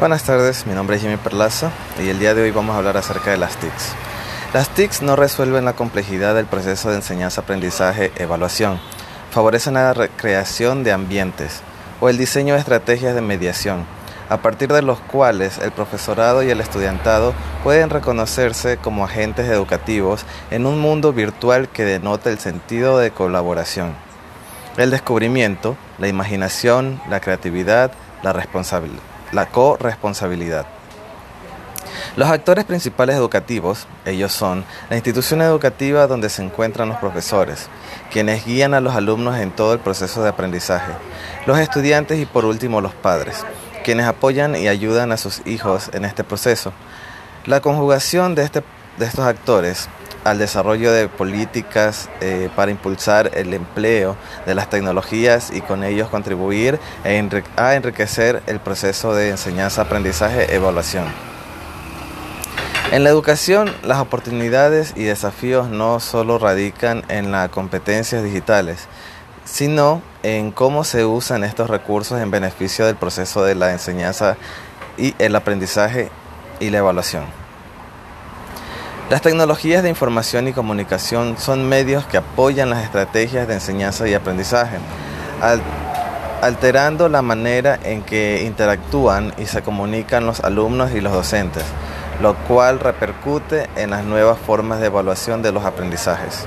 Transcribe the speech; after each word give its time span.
Buenas 0.00 0.22
tardes, 0.22 0.66
mi 0.66 0.72
nombre 0.72 0.96
es 0.96 1.02
Jimmy 1.02 1.18
Perlaza 1.18 1.70
y 2.02 2.08
el 2.08 2.18
día 2.18 2.32
de 2.32 2.40
hoy 2.40 2.50
vamos 2.52 2.74
a 2.74 2.78
hablar 2.78 2.96
acerca 2.96 3.32
de 3.32 3.36
las 3.36 3.56
TICs. 3.56 3.92
Las 4.54 4.70
TICs 4.70 5.02
no 5.02 5.14
resuelven 5.14 5.66
la 5.66 5.74
complejidad 5.74 6.34
del 6.34 6.46
proceso 6.46 6.88
de 6.88 6.96
enseñanza-aprendizaje-evaluación, 6.96 8.80
favorecen 9.30 9.74
la 9.74 9.92
recreación 9.92 10.84
de 10.84 10.92
ambientes 10.92 11.60
o 12.00 12.08
el 12.08 12.16
diseño 12.16 12.54
de 12.54 12.60
estrategias 12.60 13.14
de 13.14 13.20
mediación, 13.20 13.84
a 14.30 14.38
partir 14.38 14.72
de 14.72 14.80
los 14.80 15.00
cuales 15.00 15.58
el 15.58 15.70
profesorado 15.70 16.42
y 16.42 16.48
el 16.48 16.62
estudiantado 16.62 17.34
pueden 17.62 17.90
reconocerse 17.90 18.78
como 18.78 19.04
agentes 19.04 19.50
educativos 19.50 20.24
en 20.50 20.64
un 20.64 20.78
mundo 20.78 21.12
virtual 21.12 21.68
que 21.68 21.84
denota 21.84 22.30
el 22.30 22.38
sentido 22.38 22.96
de 22.96 23.10
colaboración, 23.10 23.92
el 24.78 24.90
descubrimiento, 24.90 25.76
la 25.98 26.08
imaginación, 26.08 27.02
la 27.10 27.20
creatividad, 27.20 27.92
la 28.22 28.32
responsabilidad 28.32 29.09
la 29.32 29.46
corresponsabilidad. 29.46 30.66
Los 32.16 32.28
actores 32.28 32.64
principales 32.64 33.16
educativos, 33.16 33.86
ellos 34.04 34.32
son 34.32 34.64
la 34.88 34.96
institución 34.96 35.42
educativa 35.42 36.06
donde 36.06 36.28
se 36.28 36.42
encuentran 36.42 36.88
los 36.88 36.98
profesores, 36.98 37.68
quienes 38.12 38.44
guían 38.44 38.74
a 38.74 38.80
los 38.80 38.94
alumnos 38.94 39.38
en 39.38 39.50
todo 39.50 39.72
el 39.74 39.78
proceso 39.78 40.22
de 40.22 40.30
aprendizaje, 40.30 40.92
los 41.46 41.58
estudiantes 41.58 42.18
y 42.18 42.26
por 42.26 42.44
último 42.44 42.80
los 42.80 42.94
padres, 42.94 43.44
quienes 43.84 44.06
apoyan 44.06 44.56
y 44.56 44.68
ayudan 44.68 45.12
a 45.12 45.16
sus 45.16 45.46
hijos 45.46 45.90
en 45.92 46.04
este 46.04 46.24
proceso. 46.24 46.72
La 47.46 47.60
conjugación 47.60 48.34
de, 48.34 48.42
este, 48.42 48.62
de 48.98 49.06
estos 49.06 49.24
actores 49.24 49.88
al 50.24 50.38
desarrollo 50.38 50.92
de 50.92 51.08
políticas 51.08 52.08
eh, 52.20 52.50
para 52.54 52.70
impulsar 52.70 53.30
el 53.34 53.54
empleo 53.54 54.16
de 54.46 54.54
las 54.54 54.68
tecnologías 54.68 55.50
y 55.50 55.60
con 55.60 55.84
ellos 55.84 56.08
contribuir 56.08 56.78
a 57.56 57.74
enriquecer 57.74 58.42
el 58.46 58.60
proceso 58.60 59.14
de 59.14 59.30
enseñanza, 59.30 59.82
aprendizaje, 59.82 60.54
evaluación. 60.54 61.04
En 62.92 63.04
la 63.04 63.10
educación, 63.10 63.72
las 63.84 64.00
oportunidades 64.00 64.94
y 64.96 65.04
desafíos 65.04 65.68
no 65.68 66.00
solo 66.00 66.38
radican 66.38 67.04
en 67.08 67.30
las 67.30 67.48
competencias 67.50 68.24
digitales, 68.24 68.88
sino 69.44 70.02
en 70.24 70.50
cómo 70.50 70.82
se 70.82 71.04
usan 71.04 71.44
estos 71.44 71.70
recursos 71.70 72.20
en 72.20 72.30
beneficio 72.30 72.86
del 72.86 72.96
proceso 72.96 73.44
de 73.44 73.54
la 73.54 73.70
enseñanza 73.72 74.36
y 74.98 75.14
el 75.18 75.36
aprendizaje 75.36 76.10
y 76.58 76.70
la 76.70 76.78
evaluación. 76.78 77.39
Las 79.10 79.22
tecnologías 79.22 79.82
de 79.82 79.88
información 79.88 80.46
y 80.46 80.52
comunicación 80.52 81.36
son 81.36 81.68
medios 81.68 82.06
que 82.06 82.16
apoyan 82.16 82.70
las 82.70 82.84
estrategias 82.84 83.48
de 83.48 83.54
enseñanza 83.54 84.06
y 84.06 84.14
aprendizaje, 84.14 84.76
alterando 86.40 87.08
la 87.08 87.20
manera 87.20 87.76
en 87.82 88.02
que 88.02 88.44
interactúan 88.44 89.34
y 89.36 89.46
se 89.46 89.62
comunican 89.62 90.26
los 90.26 90.38
alumnos 90.38 90.92
y 90.92 91.00
los 91.00 91.12
docentes, 91.12 91.64
lo 92.22 92.36
cual 92.36 92.78
repercute 92.78 93.68
en 93.74 93.90
las 93.90 94.04
nuevas 94.04 94.38
formas 94.38 94.78
de 94.78 94.86
evaluación 94.86 95.42
de 95.42 95.50
los 95.50 95.64
aprendizajes. 95.64 96.46